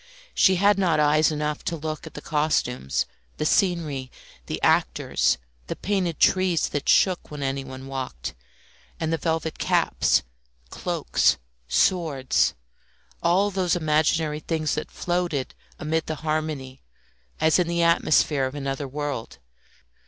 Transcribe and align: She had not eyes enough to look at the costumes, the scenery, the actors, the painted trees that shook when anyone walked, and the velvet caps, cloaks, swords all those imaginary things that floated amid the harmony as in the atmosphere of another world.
She 0.33 0.55
had 0.55 0.79
not 0.79 0.99
eyes 0.99 1.31
enough 1.31 1.63
to 1.65 1.75
look 1.75 2.07
at 2.07 2.15
the 2.15 2.23
costumes, 2.23 3.05
the 3.37 3.45
scenery, 3.45 4.11
the 4.47 4.59
actors, 4.63 5.37
the 5.67 5.75
painted 5.75 6.19
trees 6.19 6.69
that 6.69 6.89
shook 6.89 7.29
when 7.29 7.43
anyone 7.43 7.85
walked, 7.85 8.33
and 8.99 9.13
the 9.13 9.19
velvet 9.19 9.59
caps, 9.59 10.23
cloaks, 10.71 11.37
swords 11.67 12.55
all 13.21 13.51
those 13.51 13.75
imaginary 13.75 14.39
things 14.39 14.73
that 14.73 14.89
floated 14.89 15.53
amid 15.77 16.07
the 16.07 16.15
harmony 16.25 16.81
as 17.39 17.59
in 17.59 17.67
the 17.67 17.83
atmosphere 17.83 18.47
of 18.47 18.55
another 18.55 18.87
world. 18.87 19.37